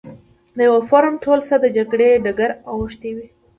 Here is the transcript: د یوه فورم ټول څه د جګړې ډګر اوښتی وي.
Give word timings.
د 0.57 0.59
یوه 0.67 0.79
فورم 0.89 1.13
ټول 1.23 1.39
څه 1.47 1.55
د 1.63 1.65
جګړې 1.77 2.09
ډګر 2.25 2.51
اوښتی 2.71 3.11
وي. 3.15 3.27